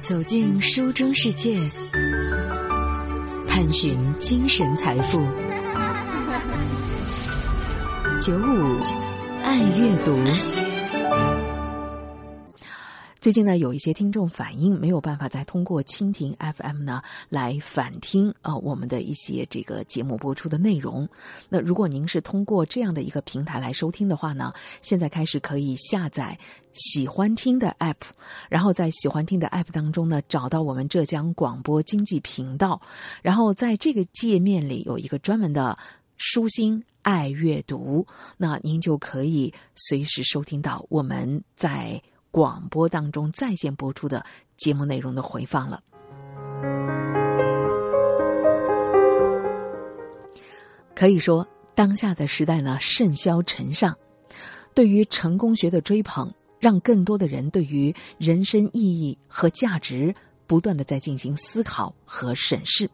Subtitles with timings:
[0.00, 1.58] 走进书中世界，
[3.46, 5.20] 探寻精神财富。
[8.18, 8.80] 九五
[9.44, 10.18] 爱阅读。
[13.20, 21.06] 最近呢，有一些听众反映没有办法再通过蜻蜓 FM 呢来反听啊我们的一些这个节目播出的内容。
[21.50, 26.38] 那如果您是通过这样的一个平台来收听的话呢，现在开始可以下载
[26.72, 27.96] 喜欢听的 App，
[28.48, 32.80] 然后在喜欢听的 App 当中呢找到我们浙江广播经济频道，
[33.20, 35.78] 然后在这个界面里有一个专门的
[36.16, 38.06] 舒心爱阅读，
[38.38, 42.00] 那您就可以随时收听到我们在。
[42.30, 44.24] 广播当中在线播出的
[44.56, 45.82] 节目内容的回放了。
[50.94, 53.96] 可以说，当下的时代呢，甚嚣尘上，
[54.74, 60.14] 对于成功学的追捧，让更多的人对于人生意义和价值
[60.46, 62.90] 不断的在进行思考和审视。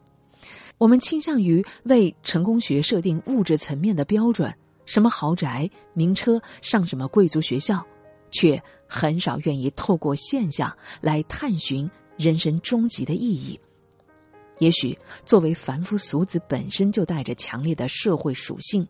[0.77, 4.53] 我们倾向于为成功学设定物质层面的标准，
[4.85, 7.85] 什么豪宅、名车，上什么贵族学校。
[8.29, 13.59] 却很少愿意透过现象来探寻人生终极的意义。
[14.59, 18.87] 也许作为凡夫俗子，本身就带着强烈的社会属性，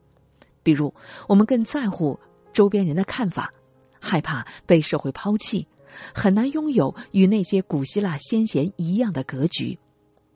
[0.64, 0.94] 比如
[1.28, 2.18] 我们更在乎
[2.54, 3.52] 周边人的看法，
[4.00, 5.68] 害怕被社会抛弃，
[6.14, 9.78] 很难拥有与那些古希腊先贤一样的格局。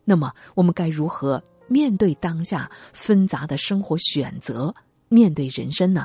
[0.03, 4.73] 那么，我们该如何面对当下纷杂的生活选择，
[5.07, 6.03] 面对人生呢？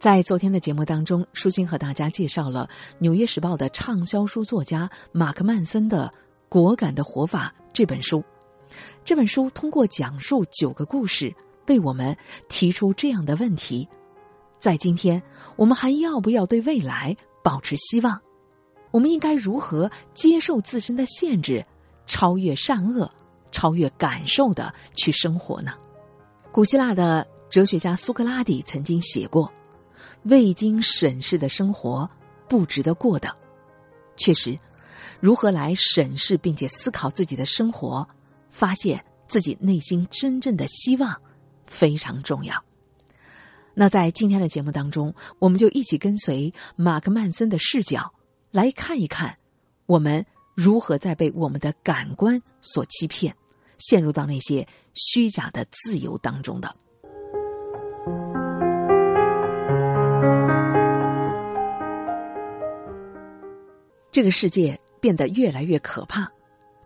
[0.00, 2.66] 在昨天的节目当中，舒心和大家介绍了
[3.00, 6.10] 《纽约时报》的畅销书作家马克·曼森的
[6.48, 8.24] 《果敢的活法》这本书。
[9.04, 11.30] 这本书通过讲述九个故事，
[11.68, 12.16] 为我们
[12.48, 13.86] 提出这样的问题：
[14.58, 15.22] 在今天，
[15.54, 17.14] 我们还要不要对未来
[17.44, 18.18] 保持希望？
[18.92, 21.62] 我们应该如何接受自身的限制，
[22.06, 23.12] 超越善恶，
[23.52, 25.74] 超越感受的去生活呢？
[26.50, 29.52] 古希腊的哲学家苏格拉底曾经写过。
[30.24, 32.08] 未经审视的生活
[32.48, 33.34] 不值得过的，
[34.16, 34.58] 确实，
[35.18, 38.06] 如何来审视并且思考自己的生活，
[38.50, 41.20] 发现自己内心真正的希望
[41.66, 42.62] 非常重要。
[43.72, 48.12] 那在今天的节目当中，我们就一起跟随马克·曼森的视角
[48.50, 49.38] 来看一看，
[49.86, 53.34] 我们如何在被我们的感官所欺骗，
[53.78, 56.76] 陷入到那些虚假的自由当中的。
[64.12, 66.30] 这个世界变得越来越可怕，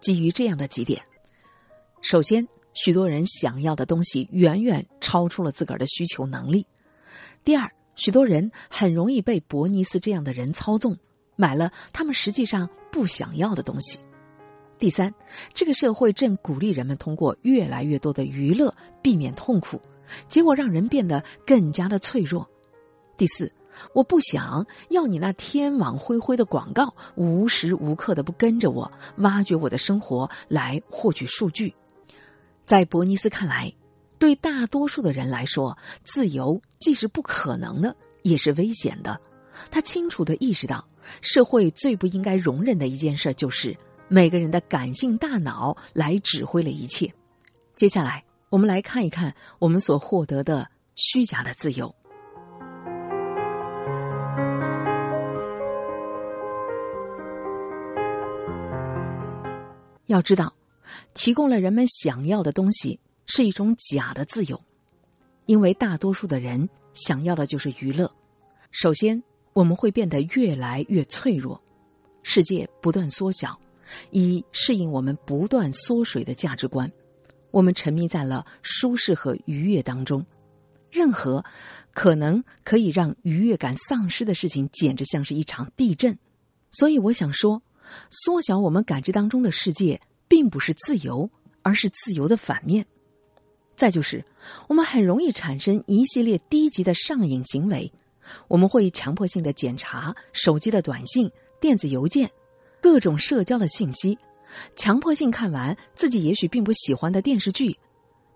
[0.01, 1.03] 基于这样的几点：
[2.03, 6.62] 首先，许多人想要的东西远远超出了自个儿的需求能力；
[7.43, 10.97] 第二，许多人很容易被伯尼斯这样的人操纵，
[11.35, 13.99] 买了他们实际上不想要的东西；
[14.79, 15.12] 第三，
[15.55, 19.81] 这个社会正鼓励人们通过越来越多的娱乐避免痛苦，
[20.29, 22.47] 结果让人变得更加的脆弱；
[23.17, 23.51] 第四。
[23.93, 31.75] 我不想要你那天网恢恢的广告，无时无刻的不跟着我，挖掘我的生活来获取数据。
[32.65, 33.73] 在伯尼斯看来，
[34.19, 39.21] 对大多数的人来说，自由既是不可能的，也是危险的。
[39.71, 40.87] 他清楚的意识到，
[41.21, 43.77] 社会最不应该容忍的一件事，就是
[44.09, 47.12] 每个人的感性大脑来指挥了一切。
[47.75, 51.95] 接下来，我们来看一看我们所获得的虚假的自由。
[60.06, 60.54] 要知道，
[61.15, 64.60] 提供了人们想要的东西是一种假的自由，
[65.47, 68.10] 因为大多数的人想要的就是娱乐。
[68.70, 69.22] 首先，
[69.54, 71.59] 我们会变得越来越脆弱，
[72.22, 73.59] 世界不断缩小，
[74.10, 76.91] 以适应我们不断缩水的价值观。
[77.50, 80.26] 我们沉迷在了舒适和愉悦当中，
[80.91, 81.43] 任何
[81.94, 86.19] 可能可以让愉悦感丧失的事情，简直像是一场地震。
[86.72, 87.62] 所以，我想说。
[88.11, 91.29] 缩小我们感知当中的世界，并不是自由，
[91.62, 92.85] 而是自由的反面。
[93.76, 94.25] 再就是，
[94.69, 97.93] 我们很容易产生一系列低级的上瘾行为。
[98.49, 101.31] 我们会强迫性的检查手机的短信、
[101.61, 102.31] 电子邮件、
[102.81, 104.17] 各种社交的信息，
[104.76, 107.76] 强迫性看完自己也许并不喜欢的电视剧，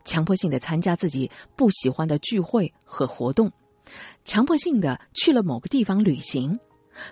[0.05, 3.50] 强迫性的参加自己不喜欢的聚会和活动，
[4.25, 6.58] 强迫性的去了某个地方旅行。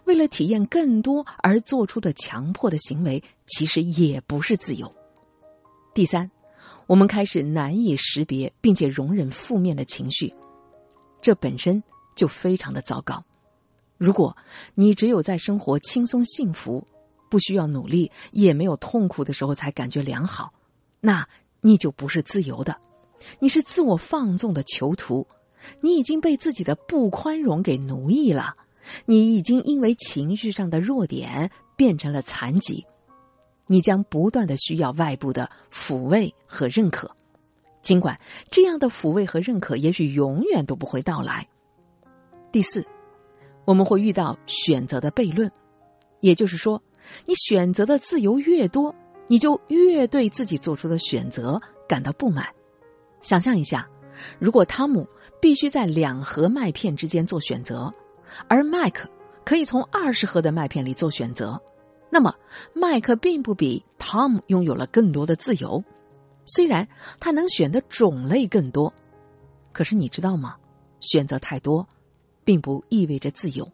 [0.05, 4.93] 为了体验更多而做出的强迫的行为，其实也不是自由。
[5.95, 6.31] 第三，
[6.87, 10.33] 我们开始难以识别并且容忍负面的情绪，
[11.21, 11.83] 这本身
[12.15, 13.23] 就非常的糟糕。
[13.97, 14.37] 如果
[14.75, 16.87] 你只有在生活轻松幸福，
[17.31, 20.53] 不需要努力，也没有痛苦的时候才感觉良好，
[21.01, 21.27] 那
[21.63, 22.77] 你就不是自由的，
[23.39, 25.27] 你是自我放纵的囚徒，
[25.81, 28.55] 你已经被自己的不宽容给奴役了，
[29.05, 32.85] 你已经因为情绪上的弱点变成了残疾，
[33.67, 37.11] 你将不断的需要外部的抚慰和认可，
[37.83, 38.17] 尽管
[38.51, 41.47] 这样的抚慰和认可也许永远都不会到来。
[42.53, 42.85] 第四，
[43.65, 45.51] 我们会遇到选择的悖论，
[46.21, 46.83] 也就是说。
[47.25, 48.93] 你选择的自由越多，
[49.29, 51.57] 你就越对自己做出的选择
[51.87, 52.45] 感到不满。
[53.21, 53.89] 想象一下，
[54.41, 55.07] 如果汤姆
[55.41, 57.95] 必须在两盒麦片之间做选择，
[58.49, 59.09] 而麦克
[59.45, 61.61] 可以从二十盒的麦片里做选择，
[62.11, 62.35] 那么
[62.73, 65.83] 麦克并不比汤姆拥有了更多的自由。
[66.45, 66.87] 虽然
[67.19, 68.93] 他能选的种类更多，
[69.73, 70.57] 可是你知道吗？
[71.01, 71.87] 选择太多，
[72.45, 73.69] 并不意味着自由。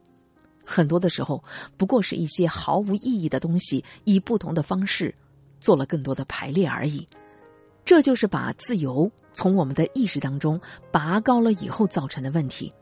[0.64, 1.42] 很多的时候，
[1.76, 5.14] 不过是一些毫无意义的东西，以不同的方式
[5.60, 7.06] 做了更多的排列而已。
[7.84, 10.58] 这就是把自由从我们的意识当中
[10.90, 12.72] 拔高了以后造成的问题。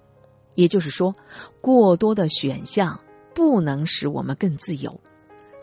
[0.55, 1.15] 也就是说，
[1.61, 2.99] 过多的选项
[3.35, 4.99] 不能使我们更自由，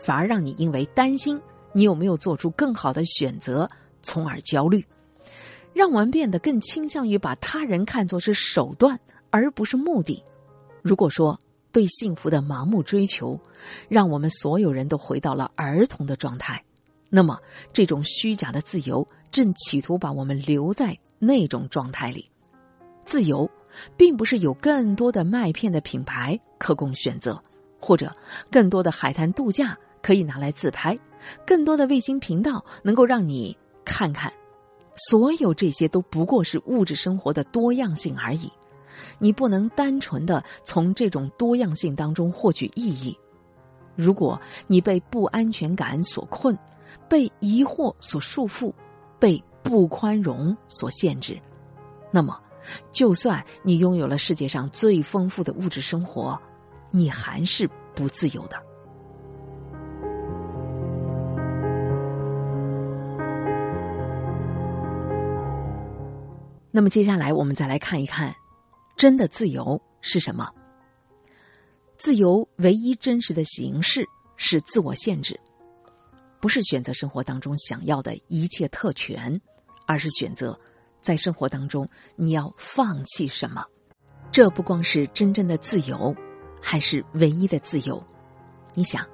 [0.00, 1.40] 反而让你因为担心
[1.72, 3.68] 你有没有做出更好的选择，
[4.02, 4.84] 从而焦虑，
[5.72, 8.98] 让我们变得更倾向于把他人看作是手段
[9.30, 10.22] 而不是目的。
[10.82, 11.38] 如果说，
[11.70, 13.38] 对幸福的盲目追求，
[13.88, 16.62] 让我们所有人都回到了儿童的状态。
[17.10, 17.38] 那么，
[17.72, 22.28] 这种虚假的自由正企图把我们留在那种状态里。
[23.04, 23.48] 自由，
[23.96, 27.40] 并不是有更多的麦片的品牌可供选择，
[27.80, 28.12] 或者
[28.50, 30.98] 更多的海滩度假可以拿来自拍，
[31.46, 34.32] 更多的卫星频道能够让你看看。
[35.08, 38.50] 所有这些都不过是物质生活的多样性而已。
[39.20, 43.16] 你不能单纯的从这种多样性当中获取意义。
[43.94, 46.56] 如果你被不安全感所困，
[47.08, 48.72] 被疑惑所束缚，
[49.20, 51.38] 被不宽容所限制，
[52.10, 52.36] 那么，
[52.90, 56.40] 就算你拥有了世界上最丰富的物质生活，
[56.90, 58.56] 你还是不自由的。
[66.70, 68.34] 那么，接下来我们再来看一看。
[68.96, 70.48] 真的自由是什么？
[71.96, 74.04] 自由唯一真实的形式
[74.36, 75.38] 是自我限制，
[76.40, 79.40] 不是选择生活当中想要的一切特权，
[79.86, 80.58] 而是选择
[81.00, 81.86] 在生活当中
[82.16, 83.64] 你要放弃什么。
[84.30, 86.14] 这不光是真正的自由，
[86.60, 88.02] 还是唯一的自由。
[88.74, 89.06] 你想，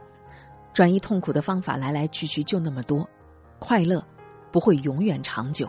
[0.73, 3.09] 转移痛苦的方法来来去去就那么多，
[3.59, 4.05] 快乐
[4.51, 5.69] 不会永远长久，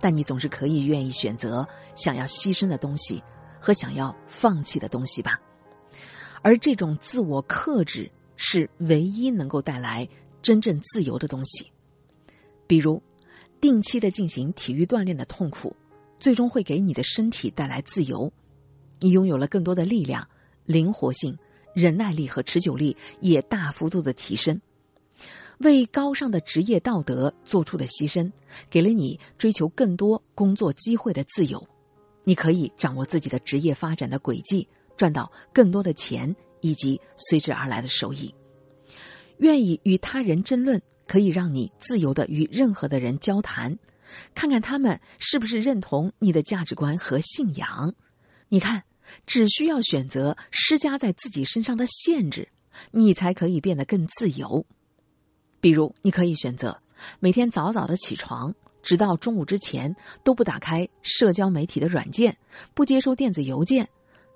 [0.00, 3.22] 但你总是可以愿意选择想要牺牲的东西。
[3.62, 5.38] 和想要放弃的东西吧，
[6.40, 10.08] 而这种自我克制是唯一能够带来
[10.40, 11.70] 真正自由的东西。
[12.66, 13.02] 比如，
[13.60, 15.74] 定期的进行体育锻炼的痛苦，
[16.18, 18.32] 最终会给你的身体带来自由，
[19.00, 20.26] 你拥有了更多的力量、
[20.64, 21.36] 灵活性、
[21.74, 24.60] 忍耐力和持久力也大幅度的提升。
[25.58, 28.32] 为高尚的职业道德做出的牺牲，
[28.70, 31.62] 给了你追求更多工作机会的自由。
[32.24, 34.66] 你可以掌握自己的职业发展的轨迹，
[34.96, 38.34] 赚到更多的钱以及随之而来的收益。
[39.38, 40.80] 愿意与他人争论，
[41.10, 43.76] 可以让你自由的与任何的人交谈，
[44.32, 47.92] 看看他们是不是认同你的价值观和信仰。
[48.48, 48.84] 你看，
[49.26, 52.48] 只需要选择施加在自己身上的限制，
[52.92, 54.64] 你才可以变得更自由。
[55.60, 56.80] 比如，你可以选择
[57.18, 58.54] 每天早早的起床。
[58.80, 59.92] 直到中午之前
[60.22, 62.34] 都不打开社交媒体的软件，
[62.72, 63.84] 不接收电子邮件。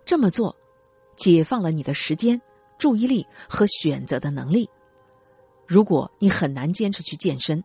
[0.04, 0.54] 这么做，
[1.16, 2.38] 解放了你的时间、
[2.76, 4.68] 注意力和选择的能力。
[5.66, 7.62] 如果你很难坚持去健身，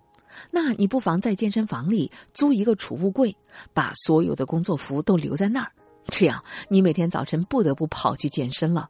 [0.51, 3.35] 那你不妨在健身房里租一个储物柜，
[3.73, 5.71] 把所有的工作服都留在那儿。
[6.05, 8.89] 这样，你每天早晨不得不跑去健身了。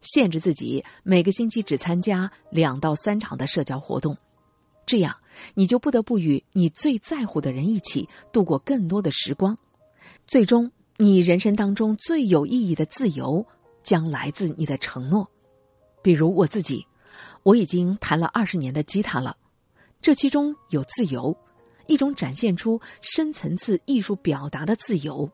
[0.00, 4.16] 限制自己每个星期只参加两到三场的社交活动。
[4.86, 5.14] 这样，
[5.54, 9.56] 你就不得不与你最在乎的人一起度过更多的时光。
[10.26, 13.46] 最终，你人生当中最有意义的自由
[13.82, 15.28] 将来自你的承诺。
[16.02, 16.86] 比如我自己，
[17.42, 19.36] 我已经弹了二十年的吉他了，
[20.02, 21.36] 这其中有自由，
[21.86, 25.30] 一种展现出深层次艺术表达的自由。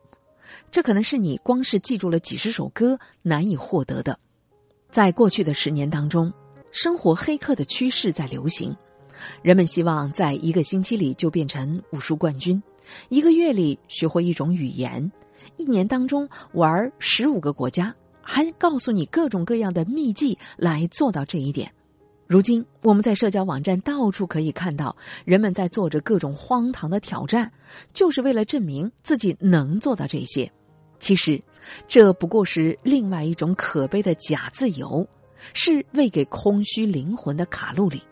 [0.71, 4.19] 这可能是你光是记住了几十首歌难以获得的。
[4.89, 6.33] 在过去的十年当中，
[6.71, 8.75] 生活黑客的趋势在流行。
[9.43, 12.63] 人们希望在一个星期里就变成武术冠军，
[13.09, 15.11] 一个月里学会一种语言，
[15.57, 21.73] 一年当中玩十五个国家，还告诉你各种各样的秘籍来做到这一点。
[22.27, 27.51] 如今，我们在社交网站到处可以看到，人们在做着各种荒唐的挑战，
[27.93, 30.51] 就是为了证明自己能做到这些。
[30.99, 31.41] 其实，
[31.87, 35.07] 这不过是另外一种可悲的假自由，
[35.55, 38.03] 是喂给空虚灵魂的卡路里。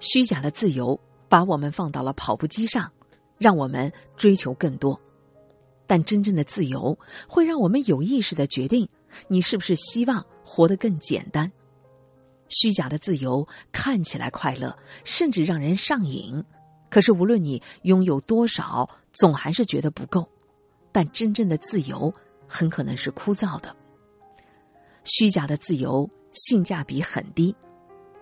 [0.00, 2.90] 虚假的自由把我们放到了跑步机上，
[3.38, 5.00] 让我们追求更多。
[5.86, 8.88] 但真正的自由会让我们有意识的决定，
[9.28, 11.48] 你是不是希望活得更简单。
[12.54, 16.42] 虚假的自由看起来快乐，甚至让人上瘾，
[16.88, 20.24] 可是无论你拥有多少，总还是觉得不够。
[20.92, 22.12] 但真正的自由
[22.46, 23.74] 很可能是枯燥的。
[25.02, 27.54] 虚假的自由性价比很低，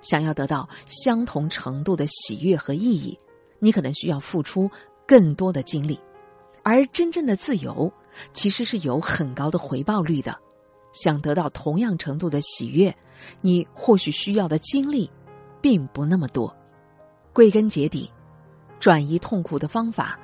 [0.01, 3.17] 想要得到相同程度的喜悦和意义，
[3.59, 4.71] 你可能需要付出
[5.07, 6.01] 更多的精力。
[6.63, 7.93] 而真正的自由
[8.33, 10.35] 其实是有很高的回报率的。
[10.93, 12.95] 想得到同样程度的喜悦，
[13.41, 15.11] 你或许需要的精力，
[15.61, 16.55] 并不那么多。
[17.33, 18.11] 归根结底，
[18.79, 20.19] 转移痛苦的方法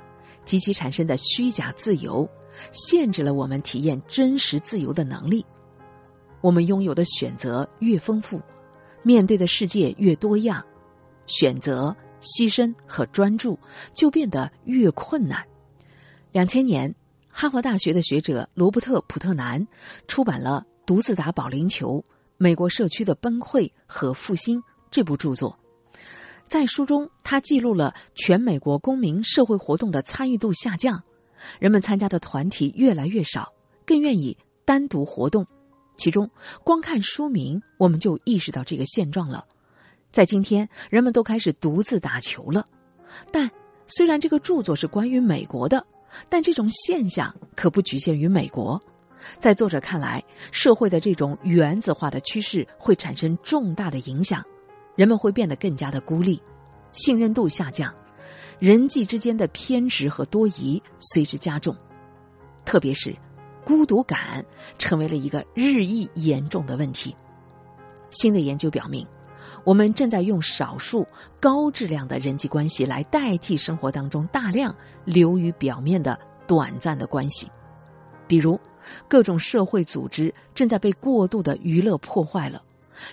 [0.44, 2.28] 及其产生的虚假自由，
[2.70, 5.44] 限制了我们体验真实自由的能力。
[6.40, 8.40] 我们拥有的选择越丰富，
[9.02, 10.64] 面对的世界越多样，
[11.26, 13.58] 选择、牺牲和专注
[13.94, 15.42] 就变得越困难。
[16.30, 16.94] 两千年。
[17.40, 19.64] 哈佛大学的学者罗伯特·普特南
[20.08, 22.04] 出版了《独自打保龄球：
[22.36, 24.58] 美国社区的崩溃和复兴》
[24.90, 25.56] 这部著作。
[26.48, 31.00] 在书中，他记录了全美国公民社会活动的参与度下降，
[31.60, 33.52] 人们参加的团体越来越少，
[33.86, 35.46] 更愿意单独活动。
[35.96, 36.28] 其中，
[36.64, 39.46] 光看书名，我们就意识到这个现状了。
[40.10, 42.66] 在今天，人们都开始独自打球了。
[43.30, 43.48] 但
[43.86, 45.86] 虽然这个著作是关于美国的。
[46.28, 48.80] 但这种现象可不局限于美国，
[49.38, 54.44] 在作者看来，社会的这种原子化的趋势会产生重大的影响，
[54.94, 56.40] 人们会变得更加的孤立，
[56.92, 57.94] 信任度下降，
[58.58, 61.76] 人际之间的偏执和多疑随之加重，
[62.64, 63.14] 特别是
[63.64, 64.44] 孤独感
[64.78, 67.14] 成为了一个日益严重的问题。
[68.10, 69.06] 新的研究表明。
[69.64, 71.06] 我们正在用少数
[71.40, 74.74] 高质量的人际关系来代替生活当中大量
[75.04, 77.50] 流于表面的短暂的关系，
[78.26, 78.58] 比如
[79.06, 82.62] 各种社会组织正在被过度的娱乐破坏了，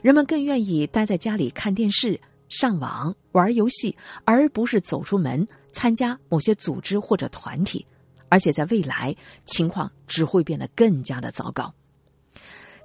[0.01, 7.85] 人们更愿意待在家里看电视、上网、玩游戏，而不是走出门参加某些组织或者团体，
[8.29, 9.15] 而且在未来
[9.45, 11.73] 情况只会变得更加的糟糕。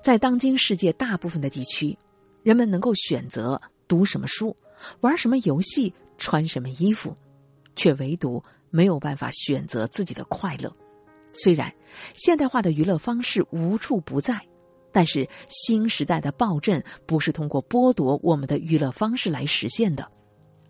[0.03, 1.97] 在当今世界大部分的地区。
[2.43, 4.55] 人们能够选择读什么书、
[5.01, 7.15] 玩什么游戏、穿什么衣服，
[7.77, 10.75] 却唯独没有办法选择自己的快乐。
[11.33, 11.73] 虽然
[12.15, 14.41] 现代化的娱乐方式无处不在，
[14.91, 20.11] 但是新时代的暴政不是通过剥夺我们的娱乐方式来实现的，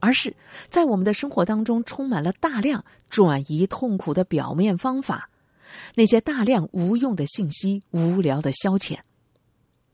[0.01, 0.35] 而是
[0.69, 5.31] 在我们的生活当中充满了大量转移痛苦的表面方法，
[5.95, 8.99] 那些大量无用的信息、无聊的消遣。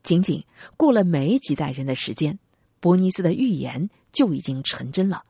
[0.07, 0.45] 仅仅
[0.77, 2.39] 过了没几代人的时间，
[2.79, 5.25] 伯尼斯的预言就已经成真了。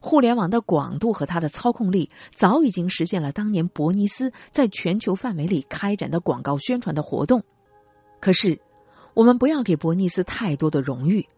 [0.00, 7.42] 互联网的广度和它的操控力，早已经实现了当年伯尼斯在全球范围里开展的广告宣传的活动。
[8.18, 8.58] 可是，
[9.12, 11.28] 我们不要给伯尼斯太多的荣誉，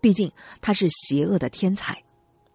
[0.00, 2.00] 毕竟他是邪恶的天才。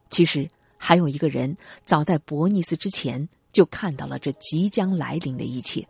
[0.10, 1.54] 其实，还有一个人
[1.86, 5.86] 早在伯尼斯之前就看到了这即将来临的一切，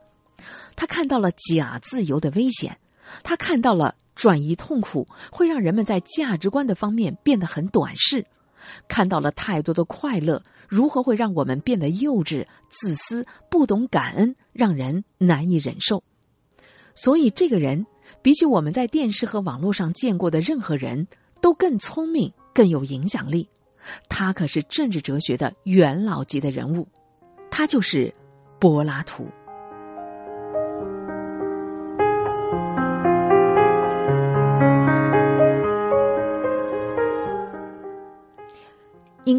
[0.76, 2.76] 他看到了假自由的危险。
[3.24, 8.26] 他看到了转移痛苦会让人们在价值观的方面变得很短视，
[8.88, 16.04] 看到了太多的快乐如何会让我们变得幼稚、自私、不懂感恩，让人难以忍受。
[16.94, 17.86] 所以，这个人
[18.22, 21.08] 比起我们在电视和网络上见过的任何人
[21.42, 23.48] 都更聪明、更有影响力。
[24.08, 26.88] 他可是政治哲学的元老级的人物，
[27.50, 28.14] 他就是
[28.60, 29.28] 柏拉图。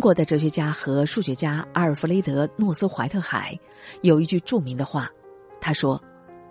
[0.02, 3.56] 国的哲学家和数学家阿尔弗雷德·诺斯怀特海
[4.00, 5.08] 有一句著名的话，
[5.60, 6.02] 他说：“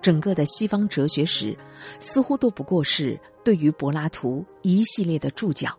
[0.01, 1.53] 整个的西方哲学史
[2.00, 5.77] 似乎都不过是对于柏拉图一系列的注脚。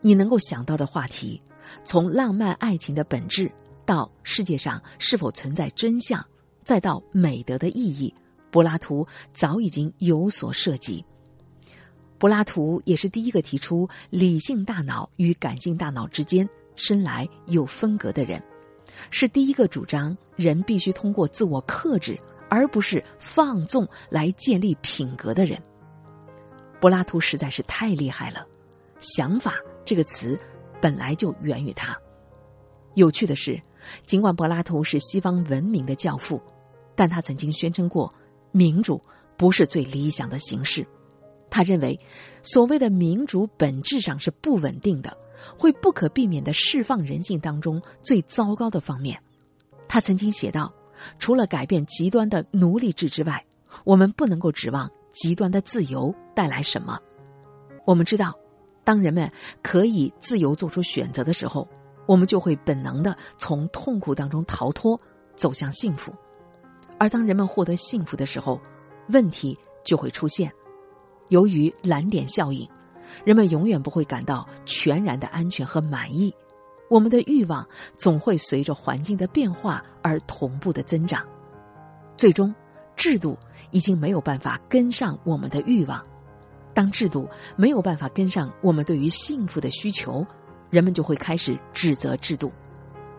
[0.00, 1.42] 你能够想到的话题，
[1.82, 3.50] 从浪漫爱情的本质，
[3.84, 6.24] 到世界上是否存在真相，
[6.62, 8.14] 再到美德的意义，
[8.52, 11.04] 柏拉图早已经有所涉及。”
[12.16, 16.46] 柏拉图也是第一个提出理性大脑与感性大脑之间
[16.80, 18.42] 生来有分隔的人，
[19.10, 22.18] 是第一个主张人必须通过自我克制
[22.48, 25.60] 而不是放纵来建立品格的人。
[26.80, 28.46] 柏拉图实在是太厉害了，
[28.98, 30.38] 想法这个词
[30.80, 31.96] 本来就源于他。
[32.94, 33.60] 有趣的是，
[34.06, 36.40] 尽管柏拉图是西方文明的教父，
[36.96, 38.12] 但他曾经宣称过，
[38.50, 39.00] 民主
[39.36, 40.84] 不是最理想的形式。
[41.50, 41.98] 他认为，
[42.42, 45.16] 所谓的民主本质上是不稳定的，
[45.58, 49.20] 会不可避免的释放人性当中最糟糕的方面。
[49.88, 50.72] 他曾经写道
[51.18, 53.44] ：“除了改变极端的奴隶制之外，
[53.84, 56.98] 我们不能够指望极端的自由带来什么。”
[57.86, 58.32] 我们知道，
[58.84, 59.30] 当人们
[59.62, 61.66] 可以自由做出选择的时候，
[62.06, 65.00] 我们就会本能的从痛苦当中逃脱，
[65.34, 66.12] 走向幸福。
[66.98, 68.60] 而当人们获得幸福的时候，
[69.08, 70.52] 问题就会出现。
[71.30, 72.68] 由于蓝点效应，
[73.24, 76.34] 人们永远不会感到全然的安全和满意。
[76.88, 81.24] 我们的欲望总会随着环境的变化而同步的增长。
[82.16, 82.54] 最终，
[82.96, 83.38] 制度
[83.70, 86.04] 已经没有办法跟上我们的欲望。
[86.74, 90.26] 当制度没有办法跟上我们对于幸福的需求，
[90.68, 92.50] 人们就会开始指责制度。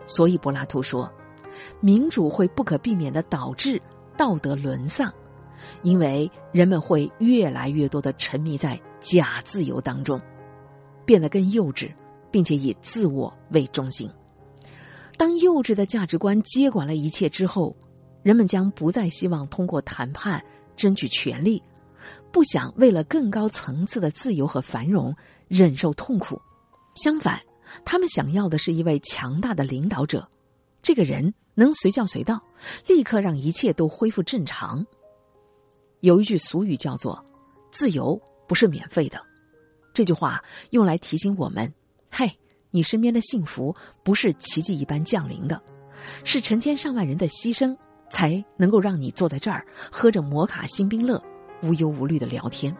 [0.06, 1.10] 所以，柏拉图说，
[1.80, 3.80] 民主会不可避免的导致
[4.16, 5.12] 道德沦丧。
[5.82, 10.18] 因为人们会越来越多的沉迷在假自由当中，
[11.04, 11.92] 变得更幼稚，
[12.30, 14.08] 并且以自我为中心。
[15.18, 17.76] 当幼稚的价值观接管了一切之后，
[18.22, 20.42] 人们将不再希望通过谈判
[20.76, 21.62] 争取权利，
[22.30, 25.14] 不想为了更高层次的自由和繁荣
[25.48, 26.40] 忍受痛苦。
[26.94, 27.40] 相反，
[27.84, 30.26] 他们想要的是一位强大的领导者，
[30.80, 32.40] 这个人能随叫随到，
[32.86, 34.84] 立刻让一切都恢复正常。
[36.00, 37.24] 有一句俗语叫做
[37.70, 39.20] “自由不是免费的”，
[39.94, 41.72] 这句话用来提醒我们：
[42.10, 42.30] 嘿，
[42.70, 45.60] 你身边的幸福不是奇迹一般降临的，
[46.24, 47.76] 是成千上万人的牺牲
[48.10, 51.22] 才能够让你坐在这儿喝着摩卡新冰乐，
[51.62, 52.74] 无忧无虑的聊天。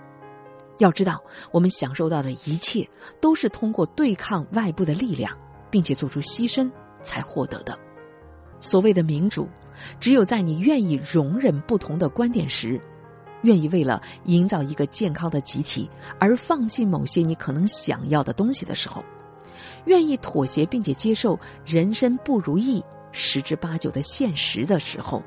[0.78, 2.88] 要知道，我们享受到的一切
[3.20, 5.36] 都是通过对抗外部的力量，
[5.70, 6.70] 并且做出牺牲
[7.02, 7.78] 才获得的。
[8.60, 9.48] 所谓的民主，
[10.00, 12.80] 只有在你愿意容忍不同的观点时。
[13.42, 19.04] 愿意为了营造一个健康的集体而放弃某些你可能想要的东西的时候，
[19.84, 25.22] 愿意妥协并且接受人生不如意十之八九的现实的时候，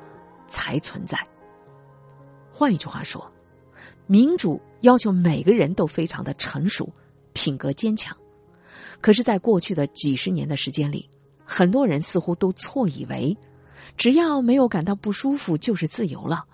[0.48, 1.18] 才存在。
[2.50, 3.30] 换一句话说，
[4.06, 6.90] 民主要求每个人都非常的成熟、
[7.32, 8.16] 品格坚强。
[9.00, 11.08] 可是，在过去的几十年的时间里，
[11.44, 13.36] 很多人似乎都错以为，
[13.96, 16.44] 只要没有感到不舒服，就是自由了。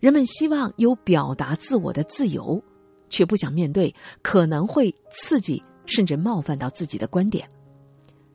[0.00, 2.62] 人们希望有表达自我的自由，
[3.08, 7.44] 却不想面对可能会刺激甚至冒犯到自己的观点；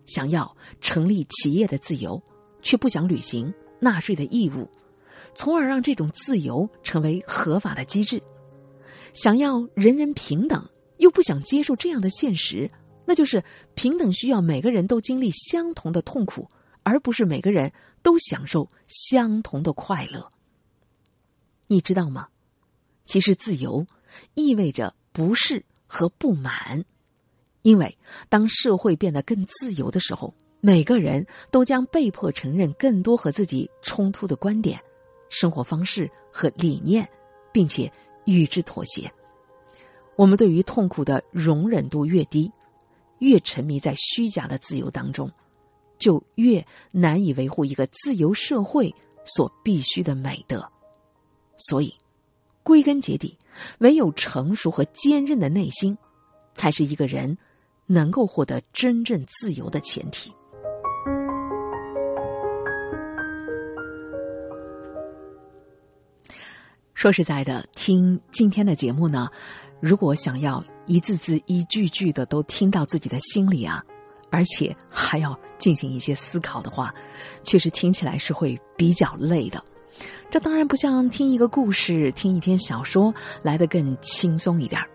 [0.05, 2.21] 想要成立企业的自由，
[2.61, 4.69] 却不想履行纳税的义务，
[5.33, 8.19] 从而让这种自由成为合法的机制；
[9.13, 12.69] 想要人人平等，又不想接受这样的现实，
[13.05, 13.43] 那就是
[13.75, 16.47] 平等需要每个人都经历相同的痛苦，
[16.83, 20.31] 而不是每个人都享受相同的快乐。
[21.67, 22.27] 你知道吗？
[23.05, 23.85] 其实自由
[24.33, 26.83] 意味着不适和不满，
[27.61, 27.97] 因为
[28.29, 34.79] 当社会变得更自由的时候，每个人都将被迫承认更多和自己冲突的观点、
[35.29, 37.07] 生活方式和理念，
[37.51, 37.91] 并且
[38.25, 39.11] 与之妥协。
[40.15, 42.51] 我们对于痛苦的容忍度越低，
[43.19, 45.31] 越沉迷在虚假的自由当中，
[45.99, 48.93] 就越难以维护一个自由社会
[49.25, 50.67] 所必须的美德。
[51.57, 51.93] 所以，
[52.63, 53.37] 归根结底，
[53.79, 55.97] 唯有成熟和坚韧的内心，
[56.53, 57.37] 才是一个人
[57.85, 60.31] 能够获得真正自由的前提。
[66.93, 69.29] 说实在的，听今天的节目呢，
[69.79, 73.83] 如果想要一字字、一句句的都听到自己的心里啊，
[74.31, 76.91] 而且还要进行一些思考的话，
[77.43, 79.63] 确实听起来是会比较累的。
[80.35, 84.85] 这当然不像听一个故事、听一篇小说来的更轻松一点儿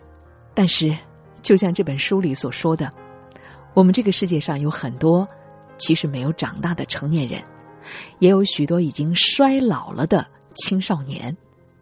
[0.53, 0.94] 但是，
[1.40, 2.92] 就像这本书里所说的，
[3.72, 5.26] 我们这个世界上有很多
[5.79, 7.42] 其实没有长大的成年人，
[8.18, 10.26] 也有许多已经衰老了的
[10.57, 11.35] 青少年，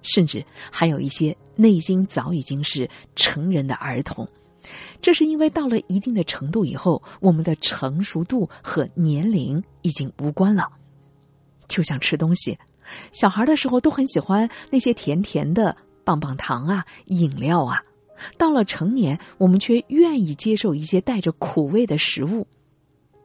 [0.02, 0.40] 甚至
[0.70, 4.24] 还有一些内心早已经是成人的儿童。
[5.02, 10.70] 这是因为到了一定的程度以后，我们的成熟度和年龄已经无关了，
[11.66, 12.56] 就像吃东西。
[13.12, 17.82] 小孩的时候都很喜欢那些甜甜的棒棒糖啊、饮料啊，
[18.36, 22.46] 到了成年，我们却愿意接受一些带着苦味的食物，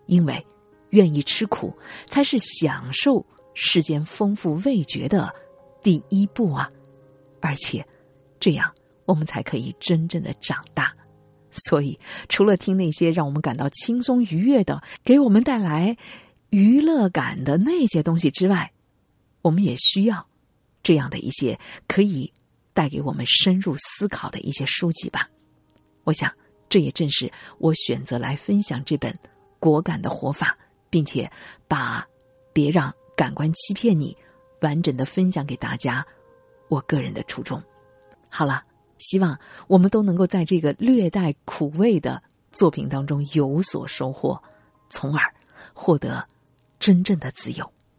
[0.06, 0.45] 因为
[0.89, 1.73] 愿意吃苦
[2.06, 5.34] 才是享受世间丰富味觉的
[5.82, 6.69] 第一步啊！
[7.39, 7.86] 而且，
[8.39, 8.71] 这样
[9.06, 10.93] 我们才可以真正的长大。
[11.52, 11.99] 所以，
[12.30, 15.95] 除了听那些让我们感到轻松愉悦的、给我们带来
[16.49, 18.73] 娱乐感的那些东西之外，
[19.44, 20.26] 我们也需要
[20.82, 22.34] 这样的一些可以
[22.74, 25.30] 带给我们深入思考的一些书籍吧。
[26.04, 26.34] 我想，
[26.68, 29.14] 这也正是我选择来分享这本
[29.60, 30.58] 《果敢的活法》，
[30.90, 31.32] 并且
[31.68, 32.04] 把
[32.52, 34.18] “别让感官欺骗你”
[34.62, 36.04] 完整的分享给大家，
[36.70, 37.62] 我个人的初衷。
[38.28, 38.64] 好了。
[39.00, 44.42] 希望我们都能够在这个略带苦味的作品当中有所收获，
[44.90, 45.34] 从而
[45.74, 46.26] 获得
[46.80, 47.70] 真正的自由。